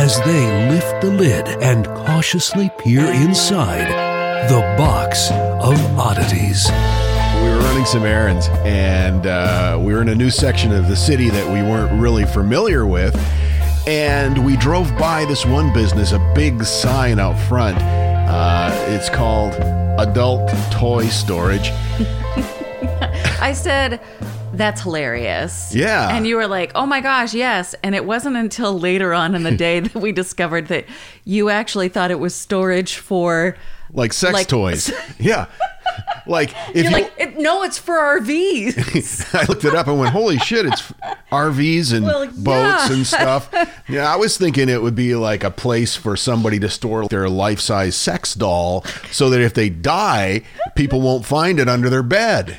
[0.00, 3.86] as they lift the lid and cautiously peer inside
[4.48, 6.66] the box of oddities.
[7.42, 10.96] We were running some errands and uh, we were in a new section of the
[10.96, 13.14] city that we weren't really familiar with.
[13.86, 17.76] And we drove by this one business, a big sign out front.
[17.76, 19.52] Uh, it's called
[20.00, 21.72] Adult Toy Storage.
[23.40, 24.00] I said,
[24.52, 25.74] that's hilarious.
[25.74, 26.14] Yeah.
[26.14, 27.74] And you were like, oh my gosh, yes.
[27.82, 30.86] And it wasn't until later on in the day that we discovered that
[31.24, 33.56] you actually thought it was storage for
[33.92, 34.92] like sex Like- toys.
[35.18, 35.46] yeah.
[36.26, 39.34] Like if You're you like, it, no, it's for RVs.
[39.34, 40.64] I looked it up and went, "Holy shit!
[40.66, 40.92] It's
[41.32, 42.92] RVs and Well, boats yeah.
[42.92, 43.50] and stuff."
[43.88, 47.28] Yeah, I was thinking it would be like a place for somebody to store their
[47.28, 50.42] life-size sex doll, so that if they die,
[50.76, 52.58] people won't find it under their bed.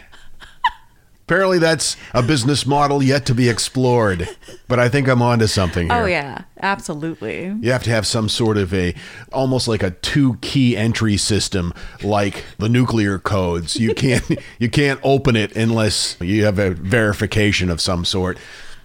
[1.31, 4.28] Apparently, that's a business model yet to be explored.
[4.68, 5.96] But I think I'm onto something here.
[5.97, 7.46] oh, yeah, absolutely.
[7.62, 8.94] You have to have some sort of a
[9.31, 13.78] almost like a two key entry system like the nuclear codes.
[13.78, 18.38] You can't you can't open it unless you have a verification of some sort.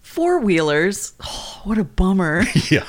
[0.03, 1.15] Four wheelers.
[1.25, 2.45] Oh, what a bummer.
[2.71, 2.87] Yeah.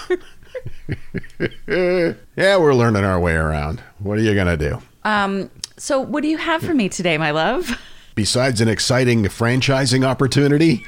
[2.37, 3.81] yeah, we're learning our way around.
[3.97, 4.81] What are you going to do?
[5.03, 7.75] Um, so, what do you have for me today, my love?
[8.17, 10.83] Besides an exciting franchising opportunity,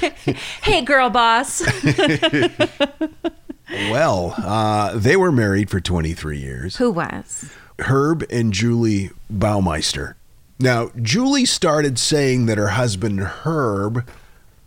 [0.62, 1.62] Hey, girl boss.
[3.70, 6.76] well, uh, they were married for 23 years.
[6.76, 7.50] Who was?
[7.80, 10.14] Herb and Julie Baumeister.
[10.58, 14.08] Now, Julie started saying that her husband Herb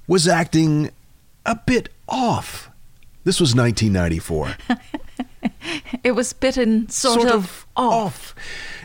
[0.06, 0.91] was acting
[1.47, 2.69] a bit off.
[3.23, 4.56] This was 1994.
[6.03, 8.35] It was bitten sort, of, off.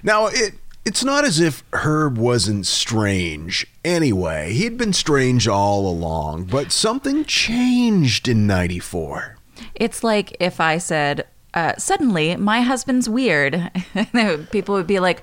[0.03, 0.55] Now, it
[0.85, 3.67] it's not as if Herb wasn't strange.
[3.85, 9.37] Anyway, he'd been strange all along, but something changed in 94.
[9.75, 13.71] It's like if I said, uh, suddenly my husband's weird.
[14.51, 15.23] People would be like,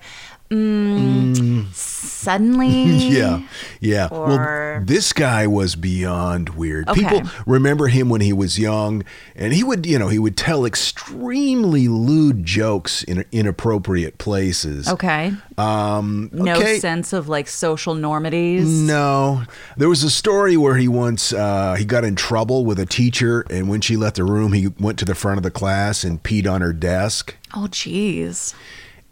[0.50, 2.70] mm, suddenly?
[3.10, 3.42] Yeah,
[3.80, 4.08] yeah.
[4.12, 6.88] Or- well, this guy was beyond weird.
[6.90, 7.02] Okay.
[7.02, 9.04] People remember him when he was young,
[9.36, 14.88] and he would, you know, he would tell extremely lewd jokes in inappropriate places.
[14.88, 15.34] Okay.
[15.58, 16.80] Um, No okay.
[16.80, 18.66] sense of like social normities.
[18.86, 19.44] No,
[19.78, 23.46] there was a story where he once uh, he got in trouble with a teacher,
[23.50, 26.22] and when she left the room, he went to the front of the class and
[26.22, 27.36] peed on her desk.
[27.56, 28.54] Oh, geez.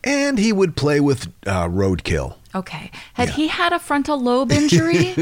[0.04, 2.36] And he would play with uh, roadkill.
[2.56, 2.92] Okay.
[3.14, 5.16] Had he had a frontal lobe injury?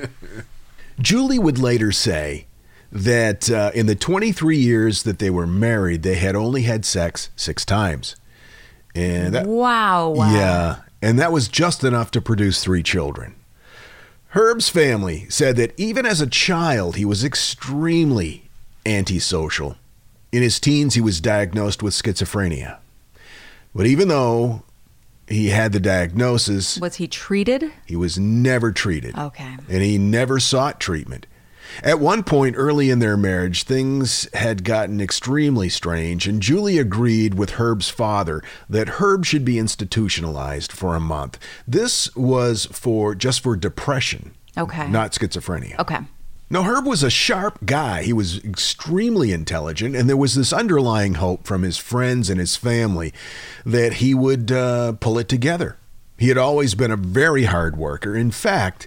[1.00, 2.46] Julie would later say
[2.92, 7.30] that uh, in the 23 years that they were married, they had only had sex
[7.36, 8.16] six times.
[8.94, 10.14] And that, wow.
[10.14, 13.34] yeah, and that was just enough to produce three children.
[14.28, 18.48] Herb's family said that even as a child, he was extremely
[18.84, 19.76] antisocial.
[20.32, 22.78] In his teens, he was diagnosed with schizophrenia.
[23.76, 24.62] But even though
[25.28, 27.70] he had the diagnosis, Was he treated?
[27.84, 29.16] he was never treated.
[29.16, 29.56] Okay.
[29.68, 31.26] And he never sought treatment.
[31.82, 37.34] At one point early in their marriage, things had gotten extremely strange, and Julie agreed
[37.34, 38.40] with Herb's father
[38.70, 41.38] that Herb should be institutionalized for a month.
[41.66, 44.88] This was for just for depression, Okay.
[44.88, 45.78] not schizophrenia.
[45.80, 45.98] Okay.
[46.48, 48.04] Now, Herb was a sharp guy.
[48.04, 52.54] He was extremely intelligent, and there was this underlying hope from his friends and his
[52.54, 53.12] family
[53.64, 55.76] that he would uh, pull it together.
[56.18, 58.16] He had always been a very hard worker.
[58.16, 58.86] In fact,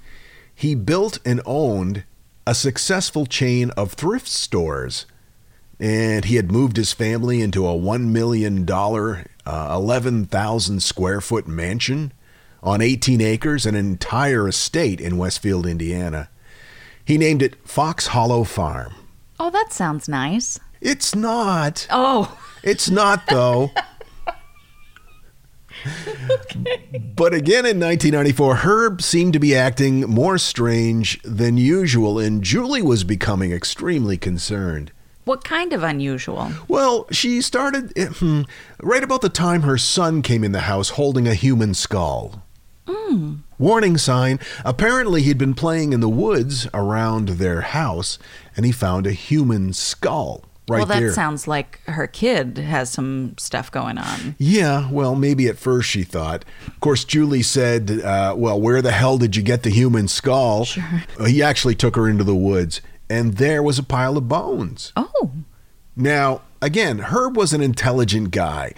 [0.55, 2.05] he built and owned
[2.47, 5.05] a successful chain of thrift stores,
[5.81, 12.13] and he had moved his family into a $1 million, uh, 11,000 square foot mansion
[12.63, 16.29] on 18 acres, an entire estate in Westfield, Indiana.
[17.09, 18.93] He named it Fox Hollow Farm.
[19.39, 20.59] Oh, that sounds nice.
[20.79, 21.87] It's not.
[21.89, 23.71] Oh, It's not, though.
[26.29, 26.85] okay.
[27.15, 32.83] But again in 1994, Herb seemed to be acting more strange than usual, and Julie
[32.83, 34.91] was becoming extremely concerned.
[35.25, 36.51] what kind of unusual?
[36.67, 38.41] Well, she started eh, hmm,
[38.83, 42.43] right about the time her son came in the house holding a human skull.
[43.59, 44.39] Warning sign.
[44.65, 48.17] Apparently, he'd been playing in the woods around their house
[48.55, 51.11] and he found a human skull right well, that there.
[51.13, 54.35] sounds like her kid has some stuff going on.
[54.37, 56.45] Yeah, well, maybe at first she thought.
[56.67, 60.65] Of course, Julie said, uh, Well, where the hell did you get the human skull?
[60.65, 61.03] Sure.
[61.27, 64.93] He actually took her into the woods, and there was a pile of bones.
[64.95, 65.31] Oh,
[65.95, 68.73] Now, again, Herb was an intelligent guy,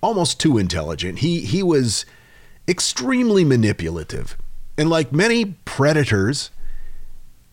[0.00, 1.18] almost too intelligent.
[1.18, 2.06] He he was
[2.68, 4.36] extremely manipulative.
[4.78, 6.50] And like many predators,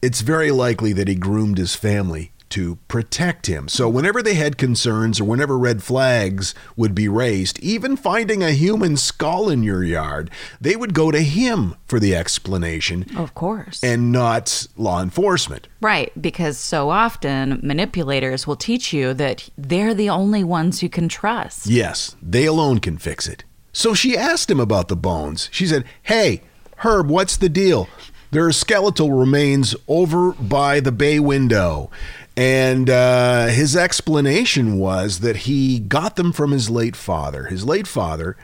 [0.02, 3.68] it's very likely that he groomed his family to protect him.
[3.68, 8.52] So whenever they had concerns or whenever red flags would be raised, even finding a
[8.52, 13.84] human skull in your yard, they would go to him for the explanation of course.
[13.84, 15.68] and not law enforcement.
[15.82, 21.08] right, because so often manipulators will teach you that they're the only ones you can
[21.08, 21.68] trust.
[21.68, 23.44] Yes, they alone can fix it.
[23.72, 25.50] So she asked him about the bones.
[25.52, 26.42] She said, Hey,
[26.78, 27.88] Herb, what's the deal?
[28.32, 31.90] There are skeletal remains over by the bay window.
[32.38, 37.46] And uh, his explanation was that he got them from his late father.
[37.46, 38.38] His late father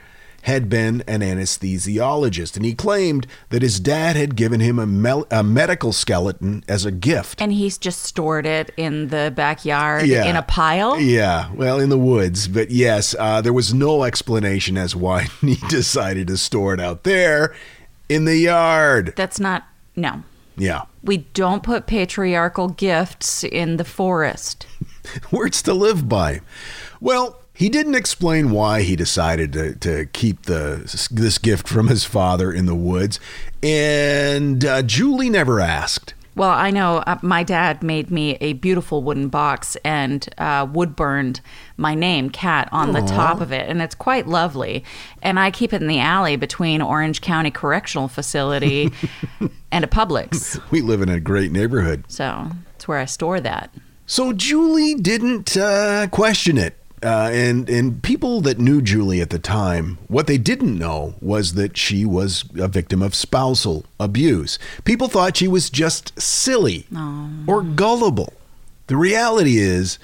[0.46, 5.26] had been an anesthesiologist, and he claimed that his dad had given him a, mel-
[5.30, 7.40] a medical skeleton as a gift.
[7.42, 10.24] And he's just stored it in the backyard Yeah.
[10.24, 11.00] in a pile.
[11.00, 12.46] Yeah, well, in the woods.
[12.48, 17.02] But yes, uh, there was no explanation as why he decided to store it out
[17.02, 17.54] there
[18.08, 19.14] in the yard.
[19.16, 19.64] That's not,
[19.96, 20.22] no.
[20.56, 20.82] Yeah.
[21.02, 24.66] We don't put patriarchal gifts in the forest.
[25.30, 26.40] Words to live by.
[27.00, 32.04] Well, he didn't explain why he decided to, to keep the this gift from his
[32.04, 33.18] father in the woods,
[33.62, 36.14] and uh, Julie never asked.
[36.36, 40.94] Well, I know uh, my dad made me a beautiful wooden box and uh, wood
[40.94, 41.40] burned
[41.78, 43.66] my name, Kat, on the top of it.
[43.70, 44.84] And it's quite lovely.
[45.22, 48.92] And I keep it in the alley between Orange County Correctional Facility
[49.72, 50.60] and a Publix.
[50.70, 52.04] We live in a great neighborhood.
[52.08, 53.74] So it's where I store that.
[54.04, 56.76] So Julie didn't uh, question it.
[57.02, 61.52] Uh, and and people that knew Julie at the time, what they didn't know was
[61.54, 64.58] that she was a victim of spousal abuse.
[64.84, 66.86] People thought she was just silly
[67.46, 68.32] or gullible.
[68.86, 69.98] The reality is,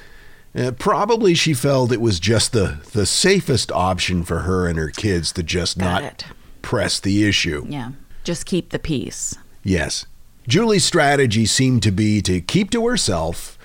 [0.54, 4.90] uh, probably she felt it was just the the safest option for her and her
[4.90, 6.24] kids to just Got not it.
[6.60, 7.64] press the issue.
[7.68, 7.92] Yeah.
[8.22, 9.34] Just keep the peace.
[9.64, 10.04] Yes.
[10.46, 13.56] Julie's strategy seemed to be to keep to herself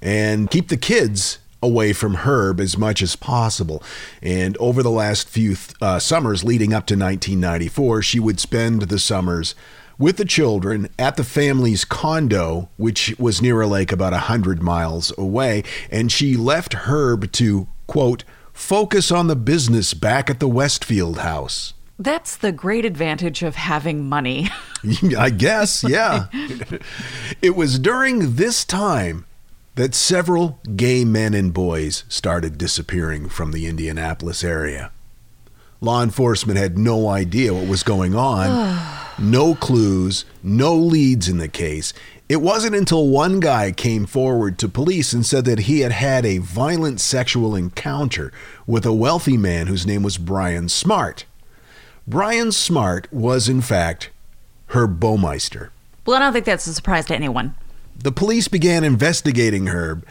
[0.00, 3.82] and keep the kids away from Herb as much as possible.
[4.22, 8.98] And over the last few uh, summers leading up to 1994, she would spend the
[8.98, 9.54] summers
[9.98, 15.12] with the children at the family's condo, which was near a lake about 100 miles
[15.18, 15.64] away.
[15.90, 21.74] And she left Herb to, quote, focus on the business back at the Westfield house.
[21.98, 24.48] That's the great advantage of having money.
[25.18, 26.26] I guess, yeah.
[27.42, 29.26] it was during this time
[29.78, 34.90] that several gay men and boys started disappearing from the Indianapolis area.
[35.80, 38.76] Law enforcement had no idea what was going on,
[39.20, 41.92] no clues, no leads in the case.
[42.28, 46.26] It wasn't until one guy came forward to police and said that he had had
[46.26, 48.32] a violent sexual encounter
[48.66, 51.24] with a wealthy man whose name was Brian Smart.
[52.04, 54.10] Brian Smart was, in fact,
[54.70, 55.68] Herb Baumeister.
[56.04, 57.54] well, I don't think that's a surprise to anyone.
[57.98, 60.04] The police began investigating Herb,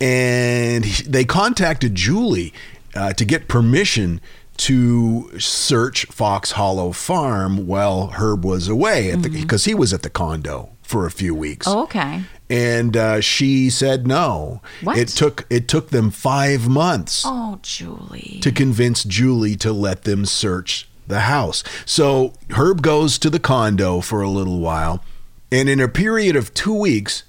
[0.00, 2.52] and he- they contacted Julie
[2.94, 4.20] uh, to get permission
[4.56, 10.70] to search Fox Hollow Farm while Herb was away because he was at the condo
[10.82, 11.66] for a few weeks.
[11.66, 12.22] Oh, okay.
[12.48, 14.60] And uh, she said no.
[14.82, 14.96] What?
[14.98, 18.38] It took it took them five months Oh, Julie.
[18.42, 21.64] to convince Julie to let them search the house.
[21.84, 25.02] So Herb goes to the condo for a little while,
[25.50, 27.24] and in a period of two weeks,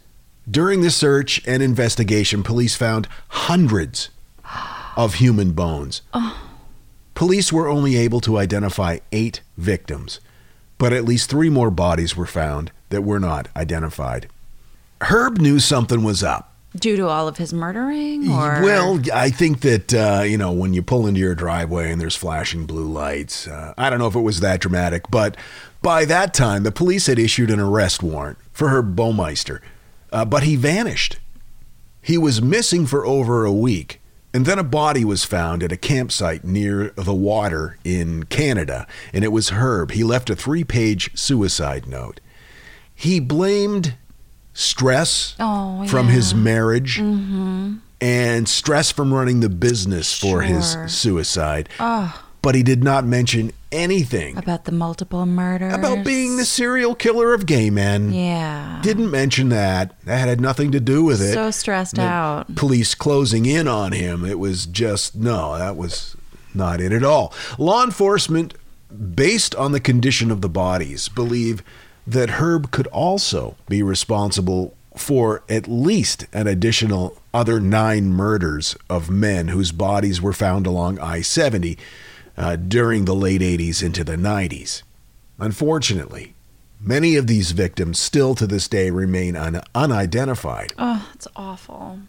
[0.50, 4.10] During the search and investigation, police found hundreds
[4.96, 6.02] of human bones.
[7.16, 10.20] Police were only able to identify eight victims,
[10.78, 14.28] but at least three more bodies were found that were not identified.
[15.02, 16.52] Herb knew something was up.
[16.76, 20.74] Due to all of his murdering, or Well, I think that uh, you know when
[20.74, 23.48] you pull into your driveway and there's flashing blue lights.
[23.48, 25.38] Uh, I don't know if it was that dramatic, but
[25.82, 29.62] by that time the police had issued an arrest warrant for Herb Baumeister,
[30.16, 31.18] uh, but he vanished.
[32.02, 34.00] He was missing for over a week,
[34.34, 39.24] and then a body was found at a campsite near the water in Canada, and
[39.24, 39.92] it was Herb.
[39.92, 42.20] He left a three-page suicide note.
[42.94, 43.96] He blamed
[44.54, 46.14] stress Oh, from yeah.
[46.14, 50.88] his marriage and stress from running the business for his Sure.
[50.88, 51.68] suicide.
[52.42, 57.34] But he did not mention anything about the multiple murders, about being the serial killer
[57.34, 58.12] of gay men.
[58.14, 59.94] yeah, Didn't mention that.
[60.06, 61.34] That had nothing to do with it.
[61.34, 62.56] so stressed out.
[62.56, 64.26] Police closing in on him.
[64.26, 66.16] It was just, no, that was
[66.54, 67.34] not it at all.
[67.58, 68.54] Law enforcement,
[69.14, 71.62] based on the condition of the bodies, believe
[72.08, 79.10] that Herb could also be responsible for at least an additional other nine murders of
[79.10, 81.78] men whose bodies were found along I 70
[82.38, 84.84] uh, during the late 80s into the 90s.
[85.40, 86.34] Unfortunately,
[86.80, 90.74] many of these victims still to this day remain un- unidentified.
[90.78, 92.00] Oh, it's awful.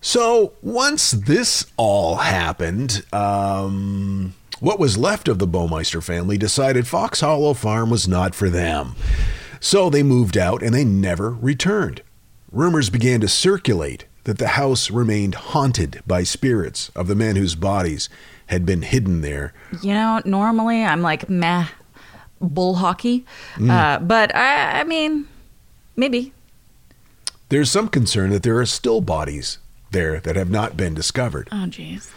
[0.00, 7.20] So once this all happened, um, what was left of the Baumeister family decided Fox
[7.20, 8.94] Hollow Farm was not for them.
[9.60, 12.02] So they moved out and they never returned.
[12.52, 17.54] Rumors began to circulate that the house remained haunted by spirits of the men whose
[17.54, 18.08] bodies
[18.46, 19.52] had been hidden there.
[19.82, 21.66] You know, normally I'm like meh,
[22.40, 23.24] bull hockey,
[23.56, 23.70] Mm.
[23.70, 25.26] uh, but I, I mean,
[25.96, 26.32] maybe.
[27.48, 29.58] There's some concern that there are still bodies
[29.90, 31.48] there that have not been discovered.
[31.52, 32.10] Oh, jeez.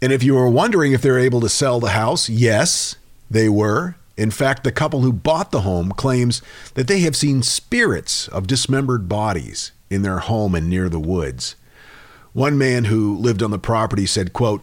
[0.00, 2.96] And if you were wondering if they're able to sell the house, yes,
[3.30, 3.94] they were.
[4.16, 6.42] In fact, the couple who bought the home claims
[6.74, 11.54] that they have seen spirits of dismembered bodies in their home and near the woods.
[12.32, 14.62] One man who lived on the property said, quote,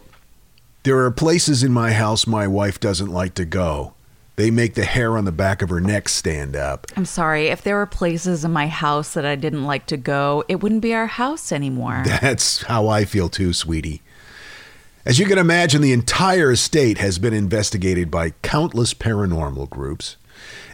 [0.82, 3.92] There are places in my house my wife doesn't like to go.
[4.36, 6.86] They make the hair on the back of her neck stand up.
[6.96, 7.48] I'm sorry.
[7.48, 10.80] If there were places in my house that I didn't like to go, it wouldn't
[10.80, 12.02] be our house anymore.
[12.06, 14.00] That's how I feel too, sweetie.
[15.04, 20.16] As you can imagine, the entire estate has been investigated by countless paranormal groups,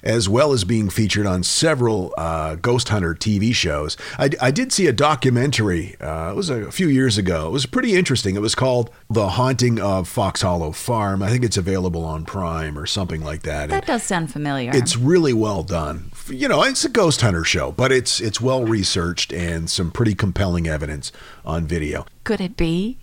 [0.02, 3.96] as well as being featured on several uh, ghost hunter TV shows.
[4.18, 7.48] I, I did see a documentary, uh, it was a few years ago.
[7.48, 8.36] It was pretty interesting.
[8.36, 11.22] It was called The Haunting of Fox Hollow Farm.
[11.22, 13.70] I think it's available on Prime or something like that.
[13.70, 14.70] that does sound familiar.
[14.74, 16.10] It's really well done.
[16.28, 20.14] You know, it's a ghost hunter show, but it's it's well researched and some pretty
[20.14, 21.12] compelling evidence
[21.44, 22.06] on video.
[22.24, 22.98] Could it be?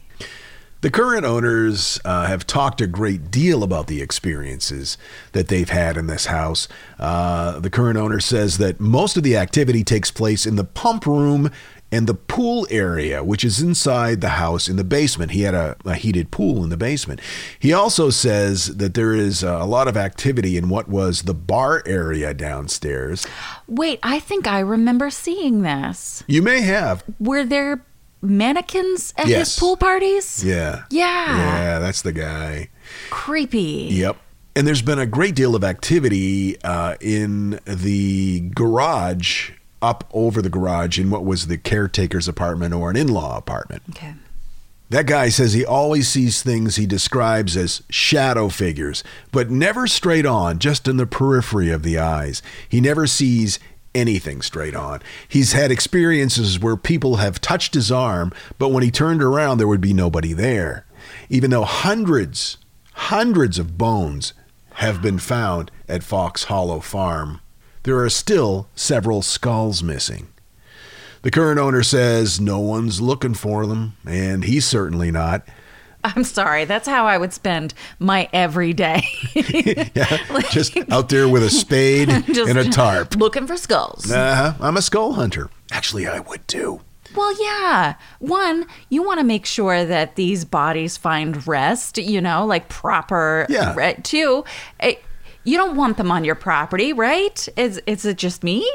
[0.83, 4.97] The current owners uh, have talked a great deal about the experiences
[5.31, 6.67] that they've had in this house.
[6.99, 11.05] Uh, the current owner says that most of the activity takes place in the pump
[11.05, 11.49] room
[11.89, 15.31] and the pool area, which is inside the house in the basement.
[15.31, 17.21] He had a, a heated pool in the basement.
[17.57, 21.81] He also says that there is a lot of activity in what was the bar
[21.85, 23.25] area downstairs.
[23.69, 26.25] Wait, I think I remember seeing this.
[26.27, 27.05] You may have.
[27.19, 27.85] Were there
[28.23, 29.49] mannequins at Yes.
[29.53, 30.43] his pool parties?
[30.43, 30.83] Yeah.
[30.89, 31.37] Yeah.
[31.37, 32.69] Yeah, that's the guy.
[33.09, 33.89] Creepy.
[33.91, 34.17] Yep.
[34.55, 39.51] And there's been a great deal of activity uh, in the garage,
[39.81, 43.81] up over the garage, in what was the caretaker's apartment or an in law apartment.
[43.89, 44.13] Okay.
[44.89, 50.25] That guy says he always sees things he describes as shadow figures, but never straight
[50.25, 52.43] on, just in the periphery of the eyes.
[52.69, 53.57] He never sees
[53.95, 55.01] anything straight on.
[55.27, 59.67] He's had experiences where people have touched his arm, but when he turned around, there
[59.67, 60.85] would be nobody there.
[61.29, 62.57] Even though hundreds,
[62.93, 64.33] hundreds of bones
[64.75, 67.41] have been found at Fox Hollow Farm,
[67.83, 70.27] there are still several skulls missing.
[71.21, 75.47] The current owner says no one's looking for them, and he's certainly not.
[76.15, 76.65] I'm sorry.
[76.65, 79.03] That's how I would spend my everyday.
[79.35, 80.17] Yeah,
[80.51, 83.15] just out there with a spade and a tarp.
[83.15, 84.11] Looking for skulls.
[84.11, 84.53] Uh-huh.
[84.59, 85.49] I'm a skull hunter.
[85.71, 86.81] Actually, I would too.
[87.15, 87.95] Well, yeah.
[88.19, 93.45] One, you want to make sure that these bodies find rest, you know, like proper
[93.49, 93.73] Yeah.
[93.75, 94.43] re- Two,
[94.79, 94.95] eh,
[95.43, 97.47] you don't want them on your property, right?
[97.57, 98.67] Is is it just me?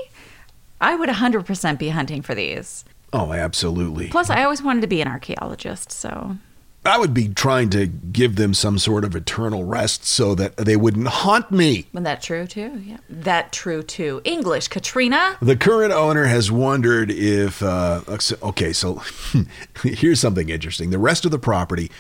[0.80, 2.84] I would 100% be hunting for these.
[3.12, 4.08] Oh, absolutely.
[4.08, 6.36] Plus, I always wanted to be an archaeologist, so
[6.84, 10.76] I would be trying to give them some sort of eternal rest so that they
[10.76, 11.86] wouldn't haunt me.
[11.92, 12.80] Wasn't that true too?
[12.84, 12.98] Yeah.
[13.10, 14.22] That true too.
[14.24, 15.36] English, Katrina.
[15.42, 18.02] The current owner has wondered if, uh,
[18.42, 19.02] okay, so
[19.82, 20.90] here's something interesting.
[20.90, 21.90] The rest of the property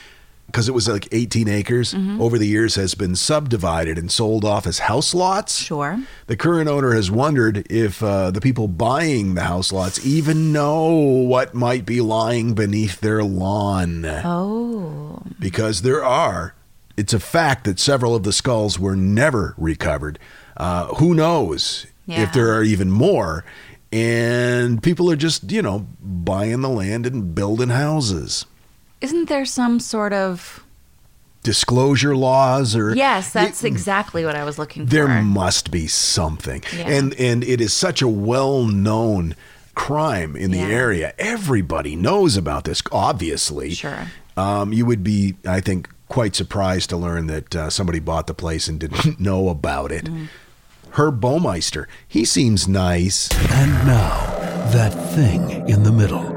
[0.48, 2.20] because it was like 18 acres Mm-hmm.
[2.20, 5.58] over the years has been subdivided and sold off as house lots.
[5.58, 6.00] Sure.
[6.26, 10.90] The current owner has wondered if uh, the people buying the house lots even know
[10.92, 14.04] what might be lying beneath their lawn.
[14.06, 15.22] Oh.
[15.38, 16.54] Because there are.
[16.96, 20.18] It's a fact that several of the skulls were never recovered.
[20.56, 22.22] Uh, who knows Yeah.
[22.22, 23.44] if there are even more?
[23.92, 28.44] And people are just, you know, buying the land and building houses.
[29.00, 30.64] Isn't there some sort of
[31.44, 34.90] Disclosure laws or Yes, that's exactly what I was looking for.
[34.90, 36.88] there must be something Yeah.
[36.88, 39.34] and and it is such a well-known
[39.74, 40.64] crime in the Yeah.
[40.66, 44.08] area everybody knows about this obviously Sure.
[44.36, 48.34] um, you would be i think quite surprised to learn that uh, somebody bought the
[48.34, 50.24] place and didn't know about it Mm-hmm.
[51.00, 54.10] herb Baumeister, he seems nice And now,
[54.72, 56.34] that thing in the middle.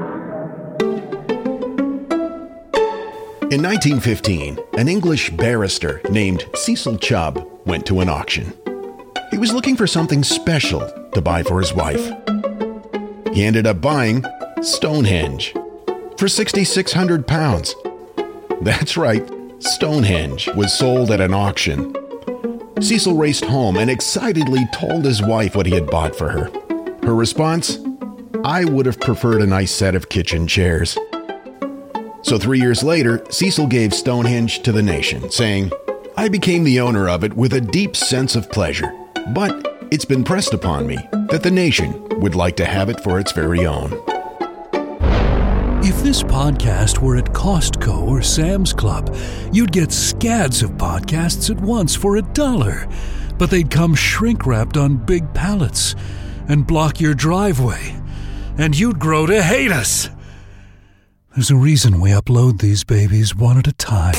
[3.52, 8.54] In 1915, an English barrister named Cecil Chubb went to an auction.
[9.30, 10.80] He was looking for something special
[11.12, 12.00] to buy for his wife.
[13.34, 14.24] He ended up buying
[14.62, 15.52] Stonehenge
[16.16, 17.74] for 6,600 pounds.
[18.62, 21.94] That's right, Stonehenge was sold at an auction.
[22.80, 26.50] Cecil raced home and excitedly told his wife what he had bought for her.
[27.02, 27.78] Her response?
[28.46, 30.96] I would have preferred a nice set of kitchen chairs.
[32.22, 35.72] So three years later, Cecil gave Stonehenge to the nation, saying,
[36.16, 38.92] I became the owner of it with a deep sense of pleasure,
[39.34, 40.96] but it's been pressed upon me
[41.30, 43.92] that the nation would like to have it for its very own.
[45.84, 49.16] If this podcast were at Costco or Sam's Club,
[49.52, 52.88] you'd get scads of podcasts at once for a dollar.
[53.36, 55.96] But they'd come shrink wrapped on big pallets
[56.46, 57.96] and block your driveway.
[58.56, 60.08] And you'd grow to hate us.
[61.34, 64.12] There's a reason we upload these babies one at a time.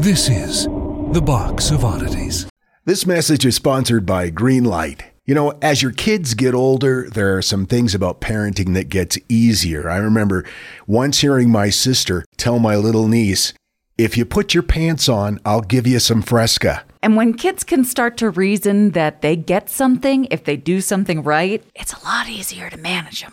[0.00, 2.50] This is The Box of Oddities.
[2.84, 5.02] This message is sponsored by Greenlight.
[5.24, 9.16] You know, as your kids get older, there are some things about parenting that gets
[9.28, 9.88] easier.
[9.88, 10.44] I remember
[10.88, 13.52] once hearing my sister tell my little niece,
[13.96, 16.82] if you put your pants on, I'll give you some Fresca.
[17.04, 21.22] And when kids can start to reason that they get something if they do something
[21.22, 23.32] right, it's a lot easier to manage them.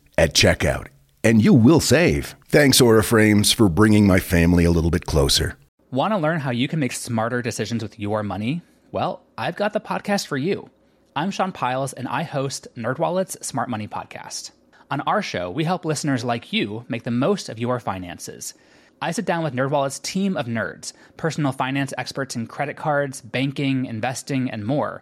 [0.21, 0.85] at checkout.
[1.23, 2.35] And you will save.
[2.47, 5.57] Thanks, Aura Frames, for bringing my family a little bit closer.
[5.89, 8.61] Want to learn how you can make smarter decisions with your money?
[8.91, 10.69] Well, I've got the podcast for you.
[11.15, 14.51] I'm Sean Pyles, and I host NerdWallet's Smart Money Podcast.
[14.91, 18.53] On our show, we help listeners like you make the most of your finances.
[19.01, 23.85] I sit down with NerdWallet's team of nerds, personal finance experts in credit cards, banking,
[23.85, 25.01] investing, and more.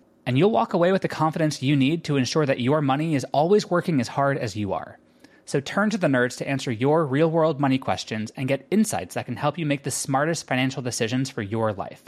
[0.25, 3.25] And you'll walk away with the confidence you need to ensure that your money is
[3.33, 4.99] always working as hard as you are.
[5.45, 9.15] So turn to the nerds to answer your real world money questions and get insights
[9.15, 12.03] that can help you make the smartest financial decisions for your life.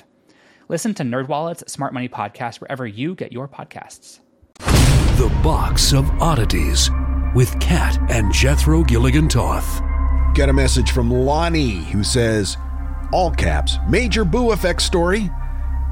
[0.70, 4.20] Listen to NerdWallet's Smart Money Podcast wherever you get your podcasts.
[5.18, 6.90] The Box of Oddities
[7.36, 9.82] with Kat and Jethro Gilligan Toth.
[10.36, 12.58] Got a message from Lonnie who says,
[13.12, 15.30] all caps, major boo effect story.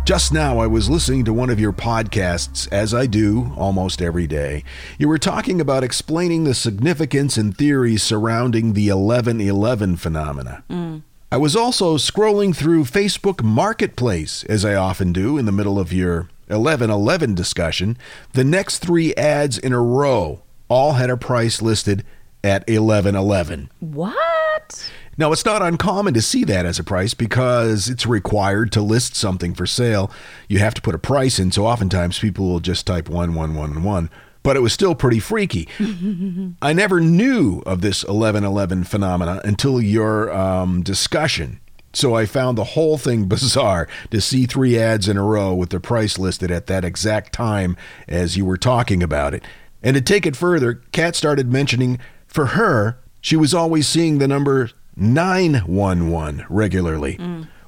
[0.03, 4.25] Just now, I was listening to one of your podcasts, as I do almost every
[4.25, 4.63] day.
[4.97, 10.63] You were talking about explaining the significance and theories surrounding the 1111 phenomena.
[10.71, 11.03] Mm.
[11.31, 15.93] I was also scrolling through Facebook Marketplace, as I often do in the middle of
[15.93, 17.95] your 1111 discussion.
[18.33, 22.03] The next three ads in a row all had a price listed
[22.43, 23.69] at 1111.
[23.79, 24.91] What?
[25.17, 29.15] Now, it's not uncommon to see that as a price because it's required to list
[29.15, 30.12] something for sale.
[30.47, 34.10] You have to put a price in, so oftentimes people will just type 1111.
[34.43, 35.67] But it was still pretty freaky.
[36.62, 41.60] I never knew of this 1111 phenomena until your um, discussion.
[41.93, 45.69] So I found the whole thing bizarre to see three ads in a row with
[45.69, 47.76] the price listed at that exact time
[48.08, 49.43] as you were talking about it.
[49.84, 54.28] And to take it further, Kat started mentioning for her, she was always seeing the
[54.28, 57.19] number 911 regularly.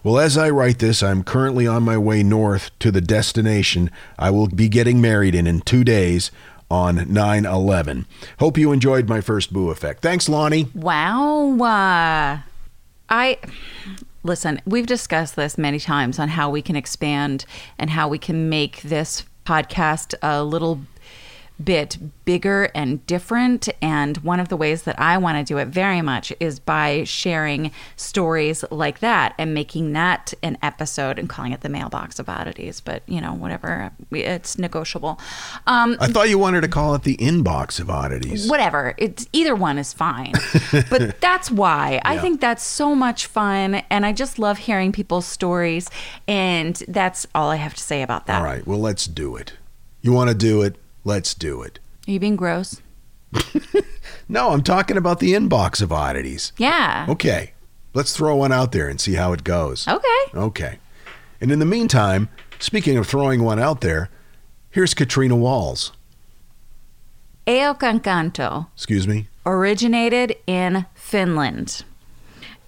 [0.03, 4.31] Well, as I write this, I'm currently on my way north to the destination I
[4.31, 6.29] will be getting married in in two days
[6.69, 8.05] on 9 11.
[8.39, 10.01] Hope you enjoyed my first boo effect.
[10.01, 10.69] Thanks, Lonnie.
[10.73, 11.53] Wow.
[11.59, 12.39] Uh,
[13.09, 13.37] I
[14.23, 17.45] listen, we've discussed this many times on how we can expand
[17.77, 20.81] and how we can make this podcast a little
[21.63, 23.69] bit bigger and different.
[23.81, 27.03] And one of the ways that I want to do it very much is by
[27.03, 32.29] sharing stories like that and making that an episode and calling it the mailbox of
[32.29, 32.81] oddities.
[32.81, 35.19] But, you know, whatever, it's negotiable.
[35.67, 38.49] Um, I thought you wanted to call it the inbox of oddities.
[38.49, 40.33] whatever it's either one is fine
[40.89, 45.25] but that's why i think that's so much fun and i just love hearing people's
[45.25, 45.89] stories
[46.27, 49.53] and that's all i have to say about that All right, well, let's do it.
[50.01, 50.75] You want to do it?
[51.03, 51.79] Let's do it.
[52.07, 52.81] are you being gross
[54.29, 56.53] No, I'm talking about the inbox of oddities.
[56.57, 57.53] yeah Okay,
[57.93, 59.87] let's throw one out there and see how it goes.
[59.87, 60.77] okay Okay.
[61.41, 64.09] And in the meantime, speaking of throwing one out there,
[64.69, 65.91] here's Katrina Walls.
[67.45, 69.27] Eukonkanto Excuse me.
[69.45, 71.83] originated in Finland.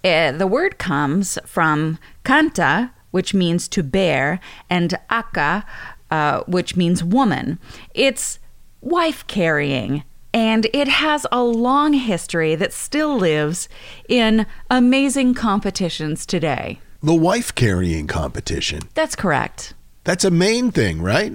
[0.04, 5.65] Uh, the word comes from kanta, which means to bear, and akka,
[6.12, 7.60] uh, which means woman.
[7.94, 8.39] It's
[8.82, 13.68] wife carrying, and it has a long history that still lives
[14.10, 16.80] in amazing competitions today.
[17.02, 18.82] The wife carrying competition.
[18.94, 19.74] That's correct.
[20.04, 21.34] That's a main thing, right?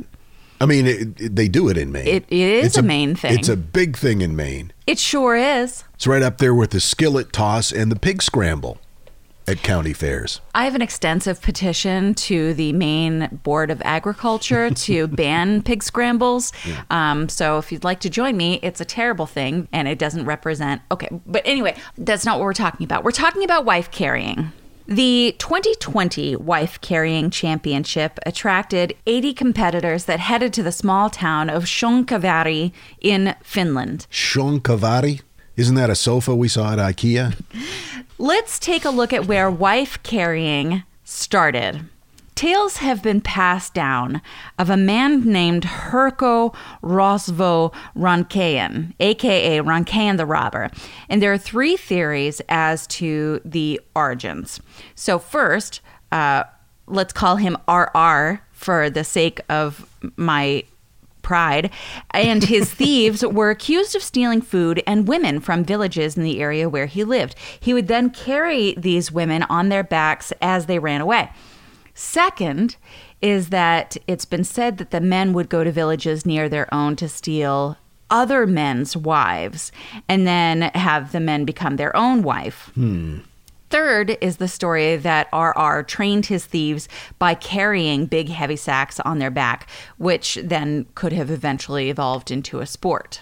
[0.61, 2.07] I mean, it, it- they do it in Maine.
[2.07, 3.39] It- it is It's a Maine thing.
[3.39, 4.73] It's a big thing in Maine.
[4.87, 5.85] It sure is.
[5.95, 8.79] It's right up there with the skillet toss and the pig scramble
[9.51, 10.41] at county fairs.
[10.55, 16.53] I have an extensive petition to the Maine Board of Agriculture to ban pig scrambles.
[16.89, 20.25] Um, so if you'd like to join me, it's a terrible thing and it doesn't
[20.25, 20.83] represent.
[20.91, 23.05] Okay, but anyway, that's not what we're talking about.
[23.05, 24.53] We're talking about wife carrying.
[24.87, 31.63] The 2020 Wife Carrying Championship attracted 80 competitors that headed to the small town of
[31.63, 34.09] Shonkavari in Finland.
[34.11, 35.21] Shonkavari?
[35.57, 37.41] Isn't that a sofa we saw at IKEA?
[38.19, 41.89] Let's take a look at where wife carrying started.
[42.35, 44.23] Tales have been passed down
[44.59, 50.71] of a man named Herko Rosvo Roncayan, aka Roncayan the Robber.
[51.11, 54.61] And there are three theories as to the origins.
[54.95, 55.83] So, first,
[56.13, 56.45] uh,
[56.87, 59.87] let's call him RR for the sake of
[60.17, 60.65] my
[61.23, 61.71] pride,
[62.11, 66.69] and his thieves were accused of stealing food and women from villages in the area
[66.69, 67.35] where he lived.
[67.59, 71.31] He would then carry these women on their backs as they ran away.
[71.95, 72.77] Second
[73.21, 76.97] is that it's been said that the men would go to villages near their own
[76.97, 77.77] to steal
[78.11, 79.71] other men's wives
[80.09, 82.71] and then have the men become their own wife.
[82.75, 83.19] Hmm.
[83.71, 89.19] Third is the story that RR trained his thieves by carrying big, heavy sacks on
[89.21, 93.21] their back, which then could have eventually evolved into a sport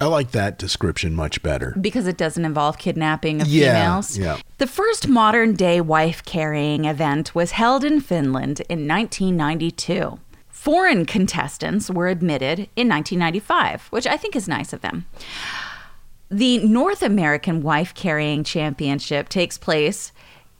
[0.00, 1.76] I like that description much better.
[1.80, 4.18] because it doesn't involve kidnapping of Yeah, females.
[4.18, 4.38] yeah.
[4.58, 10.18] The first modern day wife carrying event was held in Finland in 1992.
[10.48, 15.04] Foreign contestants were admitted in 1995, which I think is nice of them.
[16.32, 20.12] The North American Wife Carrying Championship takes place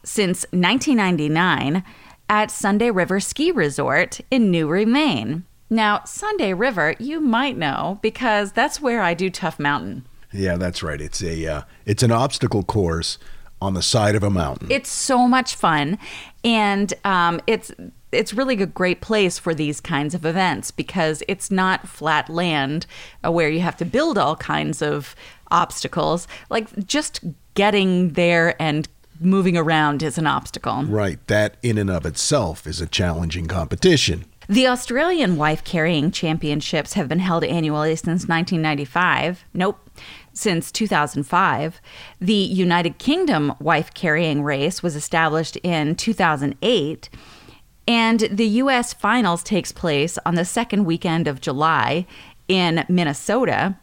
[0.04, 1.82] since 1999
[2.28, 5.46] at Sunday River Ski Resort in Newry, Maine.
[5.70, 10.04] Now, Sunday River, you might know because that's where I do Tough Mountain.
[10.30, 11.00] Yeah, that's right.
[11.00, 13.16] It's a uh, it's an obstacle course
[13.62, 14.70] on the side of a mountain.
[14.70, 15.98] It's so much fun,
[16.44, 17.72] and um, it's
[18.12, 22.86] it's really a great place for these kinds of events because it's not flat land
[23.24, 25.16] uh, where you have to build all kinds of
[25.50, 26.28] obstacles.
[26.50, 27.20] Like just
[27.54, 30.84] getting there and moving around is an obstacle.
[30.84, 31.24] Right.
[31.26, 34.26] That in and of itself is a challenging competition.
[34.48, 39.44] The Australian Wife Carrying Championships have been held annually since 1995.
[39.54, 39.78] Nope.
[40.32, 41.80] Since 2005.
[42.20, 47.08] The United Kingdom Wife Carrying Race was established in 2008.
[47.86, 48.92] And the U.S.
[48.92, 52.06] Finals takes place on the second weekend of July
[52.48, 53.76] in Minnesota,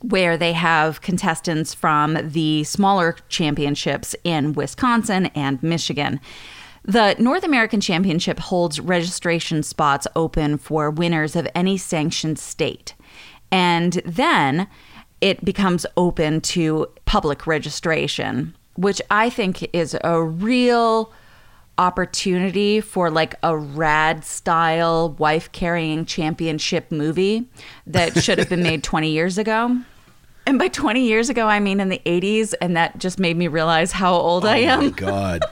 [0.00, 6.20] where they have contestants from the smaller championships in Wisconsin and Michigan.
[6.84, 12.94] The North American Championship holds registration spots open for winners of any sanctioned state.
[13.50, 14.68] And then
[15.20, 21.12] it becomes open to public registration, which I think is a real
[21.78, 27.48] opportunity for like a rad style wife carrying championship movie
[27.86, 29.78] that should have been made 20 years ago.
[30.46, 32.54] And by 20 years ago, I mean in the 80s.
[32.60, 34.90] And that just made me realize how old I Oh my am.
[34.90, 35.42] God.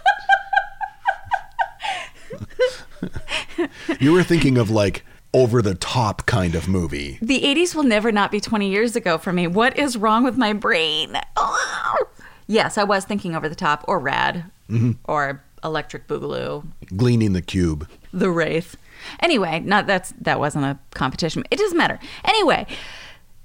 [4.00, 7.18] you were thinking of like over the top kind of movie.
[7.20, 9.46] The 80s will never not be 20 years ago for me.
[9.46, 11.18] What is wrong with my brain?
[12.46, 14.92] Yes, I was thinking over the top or rad mm-hmm.
[15.04, 16.64] or electric boogaloo,
[16.96, 17.88] Gleaming the cube.
[18.12, 18.76] the wraith.
[19.20, 21.44] Anyway, not that's that wasn't a competition.
[21.50, 21.98] It doesn't matter.
[22.24, 22.66] Anyway,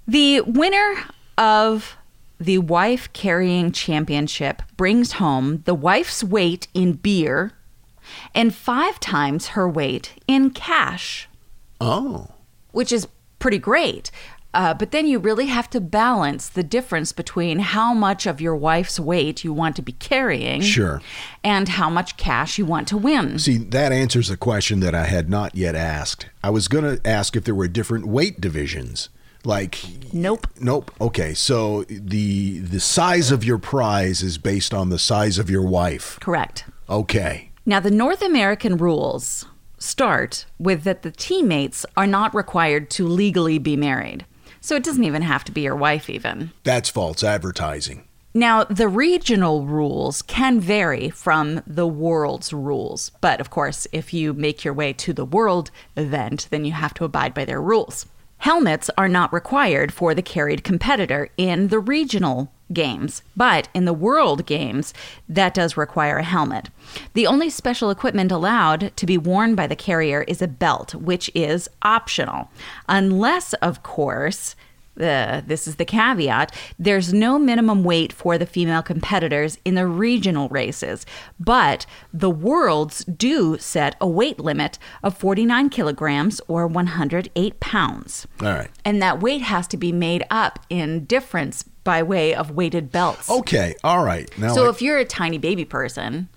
[0.08, 0.96] the winner
[1.38, 1.98] of
[2.40, 7.52] the wife carrying championship brings home the wife's weight in beer
[8.34, 11.28] and five times her weight in cash.
[11.80, 12.28] Oh.
[12.72, 13.08] which is
[13.40, 14.12] pretty great.
[14.54, 18.56] Uh, but then you really have to balance the difference between how much of your
[18.56, 21.02] wife's weight you want to be carrying Sure.
[21.44, 23.40] and how much cash you want to win.
[23.40, 26.28] See, that answers a question that I had not yet asked.
[26.44, 29.08] I was going to ask if there were different weight divisions.
[29.44, 29.80] Like
[30.14, 30.46] Nope.
[30.60, 30.92] Nope.
[31.02, 31.34] Okay.
[31.34, 36.20] So the the size of your prize is based on the size of your wife.
[36.20, 36.66] Correct.
[36.88, 37.50] Okay.
[37.66, 39.46] Now, the North American rules
[39.80, 44.26] start with that the teammates are not required to legally be married.
[44.62, 46.52] So it doesn't even have to be your wife, even.
[46.64, 48.08] That's false advertising.
[48.34, 53.12] Now, the regional rules can vary from the world's rules.
[53.20, 56.94] But of course, if you make your way to the world event, then you have
[56.94, 58.06] to abide by their rules.
[58.38, 63.94] Helmets are not required for the carried competitor in the regional games, but in the
[63.94, 64.94] world games,
[65.28, 66.70] that does require a helmet.
[67.14, 71.30] The only special equipment allowed to be worn by the carrier is a belt, which
[71.34, 72.50] is optional,
[72.88, 74.56] unless, of course,
[75.02, 79.86] uh, this is the caveat there's no minimum weight for the female competitors in the
[79.88, 81.06] regional races,
[81.40, 88.28] but the worlds do set a weight limit of 49 kilograms or 108 pounds.
[88.42, 88.70] All right.
[88.86, 93.30] And that weight has to be made up in difference by way of weighted belts.
[93.30, 93.76] Okay.
[93.84, 94.30] All right.
[94.38, 96.30] Now so I- if you're a tiny baby person,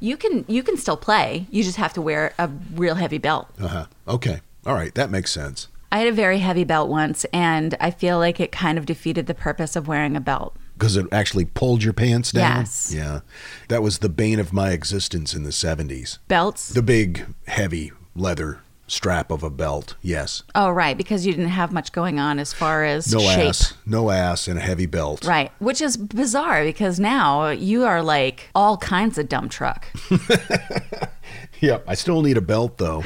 [0.00, 1.46] you can you can still play.
[1.50, 3.48] You just have to wear a real heavy belt.
[3.60, 3.86] Uh-huh.
[4.06, 4.40] Okay.
[4.64, 4.94] All right.
[4.94, 5.68] That makes sense.
[5.90, 9.26] I had a very heavy belt once, and I feel like it kind of defeated
[9.26, 10.54] the purpose of wearing a belt.
[10.76, 12.58] Because it actually pulled your pants down?
[12.60, 12.92] Yes.
[12.94, 13.20] Yeah.
[13.68, 16.18] That was the bane of my existence in the 70s.
[16.28, 16.68] Belts?
[16.68, 19.96] The big, heavy leather strap of a belt.
[20.00, 20.44] Yes.
[20.54, 23.48] oh, right, because you didn't have much going on as far as No shape.
[23.50, 23.74] ass.
[23.84, 25.24] No ass and a heavy belt.
[25.26, 29.86] Right, which is bizarre because now you are like all kinds of dump truck.
[31.60, 31.84] Yep.
[31.88, 33.02] I still need a belt, though.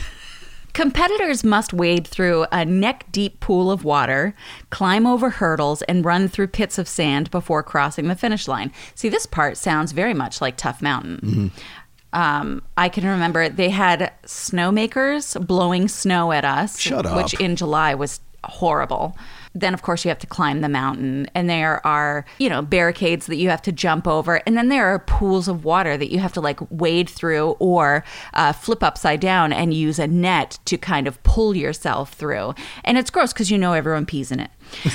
[0.73, 4.35] Competitors must wade through a neck deep pool of water,
[4.71, 8.73] climb over hurdles, and run through pits of sand before crossing the finish line.
[8.95, 11.21] See, this part sounds very much like Tough Mountain.
[11.23, 12.19] Mm-hmm.
[12.19, 17.17] Um, I can remember they had snowmakers blowing snow at us, Shut up.
[17.17, 19.17] which in July was horrible.
[19.55, 23.27] Then, of course, you have to climb the mountain, and there are, you know, barricades
[23.27, 24.37] that you have to jump over.
[24.47, 28.05] And then there are pools of water that you have to like wade through or
[28.35, 32.55] uh, flip upside down and use a net to kind of pull yourself through.
[32.85, 34.51] And it's gross because you know everyone pees in it.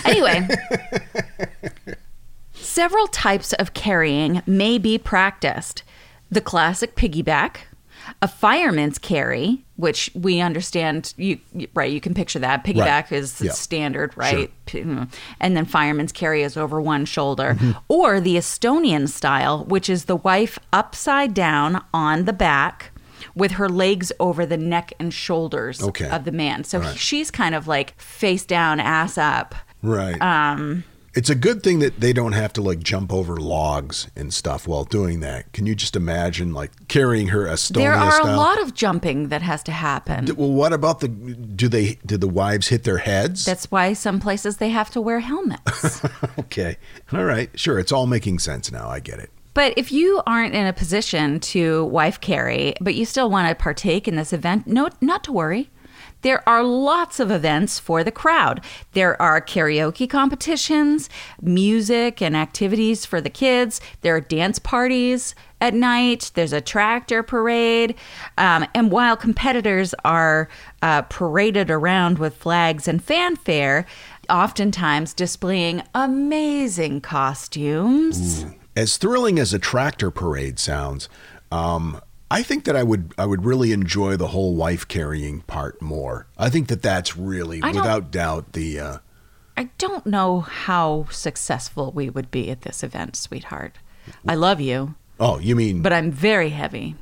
[0.06, 0.48] Anyway.
[2.54, 5.84] Several types of carrying may be practiced.
[6.30, 7.58] The classic piggyback,
[8.22, 11.40] a fireman's carry, which we understand you
[11.76, 12.64] right, you can picture that.
[12.64, 13.52] Piggyback is Yeah.
[13.52, 14.50] standard, right?
[14.68, 15.08] Mm.
[15.40, 17.58] And then fireman's carry is over one shoulder.
[17.88, 22.92] Or the Estonian style, which is the wife upside down on the back
[23.36, 26.10] with her legs over the neck and shoulders Okay.
[26.10, 26.64] of the man.
[26.64, 26.98] So Right.
[26.98, 29.54] she's kind of like face down, ass up.
[29.84, 30.20] Right.
[30.20, 30.84] Um,
[31.18, 34.68] It's a good thing that they don't have to like jump over logs and stuff
[34.68, 35.52] while doing that.
[35.52, 38.36] Can you just imagine like carrying her Estonia there are style?
[38.36, 40.26] a lot of jumping that has to happen.
[40.26, 41.08] D- Well, what about the?
[41.08, 41.98] Do they?
[42.06, 43.46] Did the wives hit their heads?
[43.46, 46.02] That's why some places they have to wear helmets.
[46.40, 46.78] okay.
[47.12, 47.50] All right.
[47.60, 47.80] Sure.
[47.80, 48.88] It's all making sense now.
[48.88, 49.32] I get it.
[49.56, 53.56] but if you aren't in a position to wife carry, but you still want to
[53.56, 55.72] partake in this event, no, not to worry.
[56.22, 58.62] There are lots of events for the crowd.
[58.94, 61.10] There are karaoke competitions,
[61.42, 63.80] music and activities for the kids.
[64.02, 66.32] There are dance parties at night.
[66.34, 67.96] There's a tractor parade.
[68.38, 70.50] Um, and while competitors are
[70.82, 73.86] uh, paraded around with flags and fanfare,
[74.30, 78.46] oftentimes displaying amazing costumes.
[78.76, 81.10] As thrilling as a tractor parade sounds,
[81.52, 85.82] um, I think that I would I would really enjoy the whole wife carrying part
[85.82, 86.28] more.
[86.38, 88.80] I think that that's really, I without doubt, the.
[88.80, 88.98] Uh,
[89.56, 93.78] I don't know how successful we would be at this event, sweetheart.
[94.28, 95.82] I love you, oh, you mean?
[95.82, 96.96] but I'm very heavy.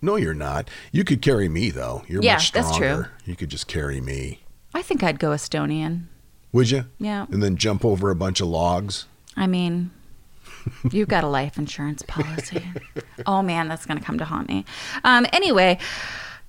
[0.00, 0.68] no, you're not.
[0.92, 2.02] You could carry me though.
[2.08, 3.06] You're Yeah, much that's true.
[3.24, 4.40] You could just carry me.
[4.72, 6.04] I think I'd go Estonian.
[6.52, 6.86] Would you?
[6.98, 7.26] Yeah.
[7.30, 9.06] And then jump over a bunch of logs.
[9.36, 9.90] I mean,
[10.92, 12.62] you've got a life insurance policy.
[13.26, 14.64] oh man, that's going to come to haunt me.
[15.04, 15.78] Um, anyway,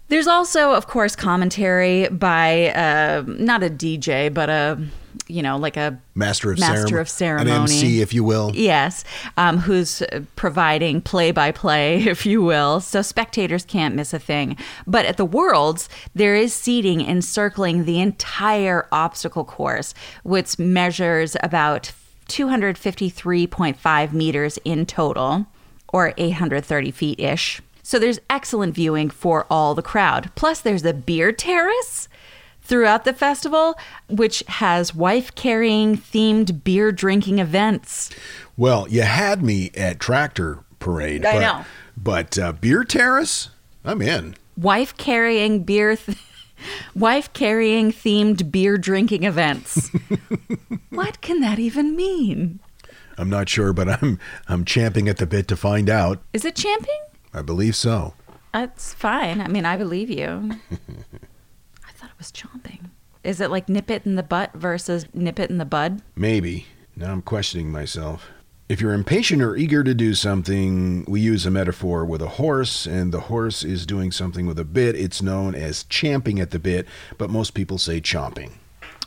[0.08, 4.80] there's also, of course, commentary by uh, not a DJ, but a
[5.28, 7.02] you know like a Master of master ceremony.
[7.02, 8.52] of ceremony, An MC, if you will.
[8.54, 9.04] Yes,
[9.38, 14.20] um, who's uh, providing play by play, if you will, so spectators can't miss a
[14.20, 14.58] thing.
[14.86, 21.92] But at the Worlds, there is seating encircling the entire obstacle course, which measures about
[22.28, 25.46] 253.5 meters in total,
[25.90, 27.62] or 830 feet ish.
[27.84, 30.32] So there's excellent viewing for all the crowd.
[30.36, 32.10] Plus, there's the beer terrace
[32.66, 33.78] throughout the festival,
[34.10, 38.10] which has wife carrying themed beer drinking events.
[38.58, 41.26] Well, you had me at tractor parade.
[41.26, 41.66] I but, know.
[41.96, 43.50] But uh, beer terrace,
[43.84, 44.36] I'm in.
[44.58, 45.96] Wife carrying beer.
[45.96, 46.18] Th-
[46.96, 49.90] Wife carrying themed beer drinking events.
[50.90, 52.60] what can that even mean?
[53.18, 56.22] I'm not sure, but I'm I'm champing at the bit to find out.
[56.34, 57.00] Is it champing?
[57.34, 58.14] I believe so.
[58.54, 59.42] That's fine.
[59.42, 60.52] I mean, I believe you.
[60.72, 62.90] I thought it was chomping.
[63.24, 66.02] Is it like nip it in the butt versus nip it in the bud?
[66.16, 66.68] Maybe.
[66.96, 68.30] Now I'm questioning myself.
[68.68, 72.88] If you're impatient or eager to do something, we use a metaphor with a horse,
[72.88, 74.96] and the horse is doing something with a bit.
[74.96, 76.88] It's known as champing at the bit,
[77.20, 78.54] but most people say chomping.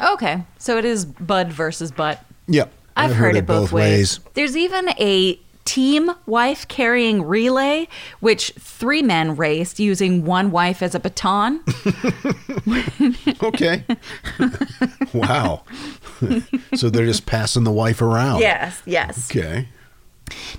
[0.01, 2.25] Okay, so it is bud versus butt.
[2.47, 2.73] Yep.
[2.97, 4.21] I've, heard, it both ways.
[4.35, 7.87] There's even a team wife carrying relay,
[8.21, 11.63] which three men raced using one wife as a baton.
[13.43, 13.85] Okay.
[15.15, 15.63] wow.
[16.75, 18.41] so they're just passing the wife around.
[18.41, 19.31] yes, yes.
[19.31, 19.69] Okay.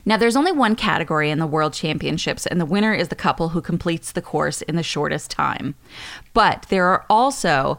[0.06, 3.50] Now, there's only one category in the World Championships, and the winner is the couple
[3.50, 5.76] who completes the course in the shortest time.
[6.34, 7.78] But there are also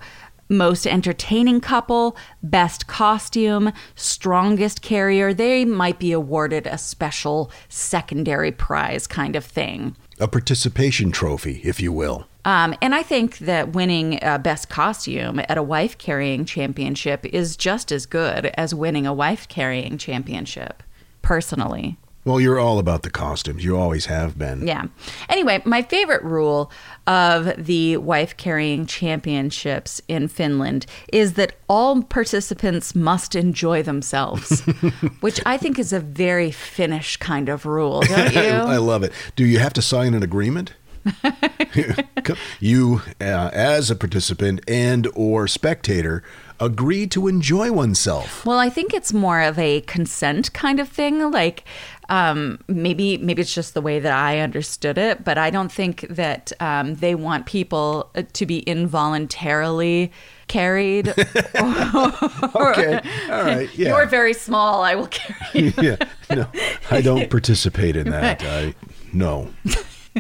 [0.51, 5.33] most entertaining couple, best costume, strongest carrier.
[5.33, 9.97] They might be awarded a special secondary prize kind of thing.
[10.19, 12.27] a participation trophy, if you will.
[12.45, 17.57] Um, and I think that winning uh, best costume at a wife carrying championship is
[17.57, 20.83] just as good as winning a wife carrying championship,
[21.23, 21.99] personally.
[22.25, 23.65] Well, you're all about the costumes.
[23.65, 24.67] You always have been.
[24.67, 24.85] Yeah.
[25.29, 26.71] Anyway, my favorite rule
[27.07, 34.61] of the wife carrying championships in Finland is that all participants must enjoy themselves,
[35.21, 38.41] which I think is a very Finnish kind of rule, don't you?
[38.41, 39.13] I love it.
[39.35, 40.75] Do you have to sign an agreement?
[42.61, 46.23] you, uh, as a participant and or spectator,
[46.59, 48.45] agree to enjoy oneself.
[48.45, 51.31] Well, I think it's more of a consent kind of thing.
[51.31, 51.65] Like
[52.11, 56.07] um, maybe maybe it's just the way that I understood it, but I don't think
[56.11, 60.11] that um, they want people uh, to be involuntarily
[60.49, 61.09] carried.
[61.09, 61.17] okay,
[62.55, 63.89] all right, yeah.
[63.89, 64.83] You're very small.
[64.83, 65.73] I will carry you.
[65.81, 65.97] yeah,
[66.31, 66.49] no,
[66.91, 68.43] I don't participate in that.
[68.45, 68.75] I
[69.13, 69.49] no.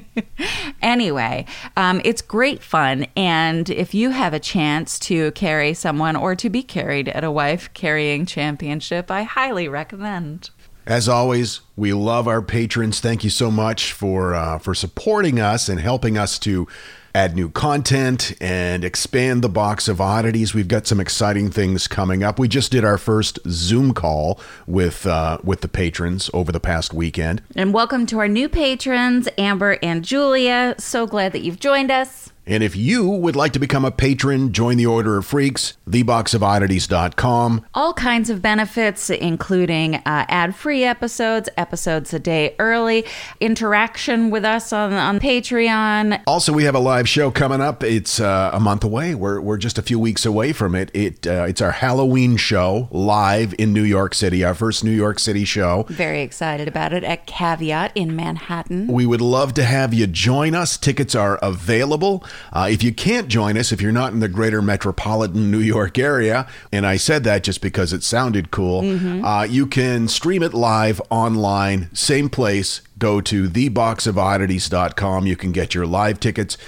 [0.83, 1.47] anyway,
[1.77, 3.07] um, it's great fun.
[3.17, 7.31] And if you have a chance to carry someone or to be carried at a
[7.31, 10.51] wife carrying championship, I highly recommend.
[10.87, 13.01] As always, we love our patrons.
[13.01, 16.67] Thank you so much for uh, for supporting us and helping us to
[17.15, 20.55] add new content and expand the box of oddities.
[20.55, 22.39] We've got some exciting things coming up.
[22.39, 26.95] We just did our first Zoom call with uh, with the patrons over the past
[26.95, 27.43] weekend.
[27.57, 30.75] And welcome to our new patrons, Amber and Julia.
[30.79, 32.33] So glad that you've joined us.
[32.51, 37.65] And if you would like to become a patron, join the Order of Freaks, theboxofoddities.com.
[37.75, 43.07] All kinds of benefits, including uh, ad free episodes, episodes a day early,
[43.39, 46.25] interaction with us on, on Patreon.
[46.27, 47.85] Also, we have a live show coming up.
[47.85, 49.15] It's uh, a month away.
[49.15, 50.91] We're, we're just a few weeks away from it.
[50.93, 55.21] it uh, it's our Halloween show live in New York City, our first New York
[55.21, 55.85] City show.
[55.89, 58.89] Very excited about it at Caveat in Manhattan.
[58.89, 60.77] We would love to have you join us.
[60.77, 62.25] Tickets are available.
[62.53, 65.99] Uh, if you can't join us, if you're not in the greater metropolitan New York
[65.99, 69.25] area, and I said that just because it sounded cool, mm-hmm.
[69.25, 72.83] uh, you can stream it live online, same place.
[72.99, 75.27] Go to theboxofoddities.com.
[75.27, 76.59] You can get your live tickets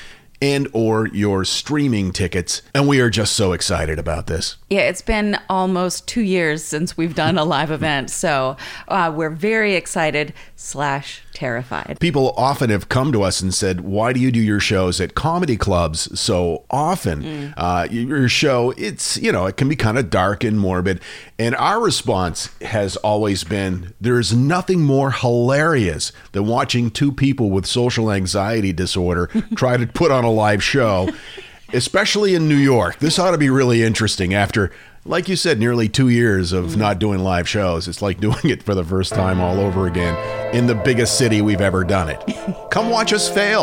[0.42, 4.56] and or your streaming tickets and we are just so excited about this.
[4.68, 8.56] Yeah it's been almost two years since we've done a live event so
[8.88, 11.96] uh, we're very excited slash terrified.
[12.00, 15.14] People often have come to us and said why do you do your shows at
[15.14, 17.22] comedy clubs so often?
[17.22, 17.54] Mm.
[17.56, 21.00] uh, your show it's you know it can be kind of dark and morbid
[21.38, 27.64] and our response has always been there's nothing more hilarious than watching two people with
[27.64, 31.08] social anxiety disorder try to put on a live show,
[31.72, 32.98] especially in New York.
[32.98, 34.70] This ought to be really interesting after,
[35.04, 36.80] like you said, nearly two years of mm-hmm.
[36.80, 37.88] not doing live shows.
[37.88, 41.40] It's like doing it for the first time all over again in the biggest city
[41.40, 42.22] we've ever done it.
[42.70, 43.62] Come watch us fail.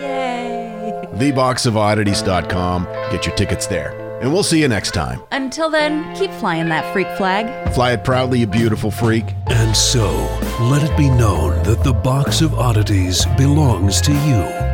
[0.00, 1.08] Yay.
[1.14, 2.84] TheBoxOfOddities.com.
[3.10, 4.04] Get your tickets there.
[4.24, 5.20] And we'll see you next time.
[5.32, 7.74] Until then, keep flying that freak flag.
[7.74, 9.24] Fly it proudly, you beautiful freak.
[9.48, 10.08] And so,
[10.62, 14.73] let it be known that the Box of Oddities belongs to you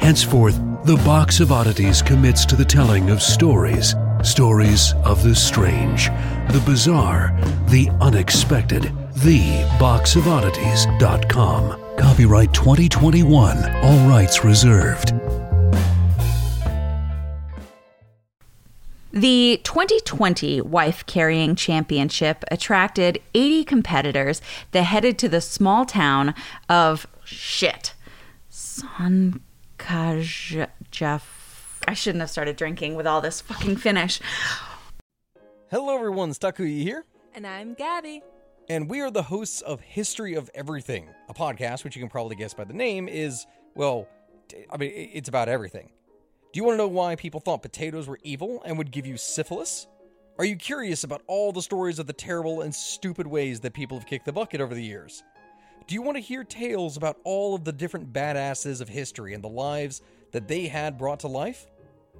[0.00, 6.06] Henceforth, the Box of Oddities commits to the telling of stories stories of the strange,
[6.50, 7.38] the bizarre,
[7.68, 8.92] the unexpected.
[9.14, 11.96] TheBoxOfOddities.com.
[11.98, 15.12] Copyright 2021, all rights reserved.
[19.12, 24.40] The 2020 Wife Carrying Championship attracted 80 competitors
[24.70, 26.32] that headed to the small town
[26.68, 27.94] of shit.
[28.48, 29.40] San
[29.80, 31.22] Kajaf.
[31.88, 34.20] I shouldn't have started drinking with all this fucking Finnish.
[35.70, 36.30] Hello, everyone.
[36.30, 37.04] Stakuyi here.
[37.34, 38.22] And I'm Gabby.
[38.68, 42.36] And we are the hosts of History of Everything, a podcast which you can probably
[42.36, 44.06] guess by the name is, well,
[44.70, 45.90] I mean, it's about everything.
[46.52, 49.16] Do you want to know why people thought potatoes were evil and would give you
[49.16, 49.86] syphilis?
[50.38, 53.98] Are you curious about all the stories of the terrible and stupid ways that people
[53.98, 55.22] have kicked the bucket over the years?
[55.90, 59.42] Do you want to hear tales about all of the different badasses of history and
[59.42, 61.66] the lives that they had brought to life?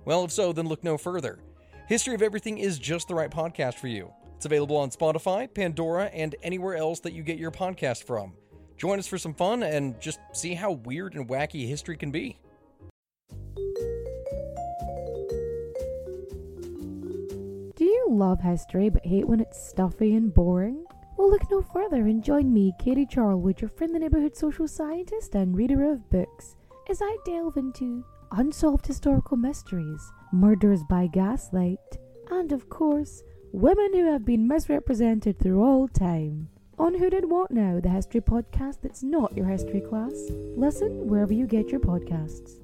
[0.04, 1.38] Well, if so, then look no further.
[1.86, 4.12] History of Everything is just the right podcast for you.
[4.34, 8.32] It's available on Spotify, Pandora, and anywhere else that you get your podcast from.
[8.76, 12.40] Join us for some fun and just see how weird and wacky history can be.
[17.76, 20.86] Do you love history but hate when it's stuffy and boring?
[21.20, 25.54] Well, look no further and join me, Katie Charlwood, your friendly neighborhood social scientist and
[25.54, 26.56] reader of books,
[26.88, 30.00] as I delve into unsolved historical mysteries,
[30.32, 31.98] murders by gaslight,
[32.30, 36.48] and of course, women who have been misrepresented through all time.
[36.78, 40.14] On Who Did What Now, the history podcast that's not your history class.
[40.56, 42.59] Listen wherever you get your podcasts.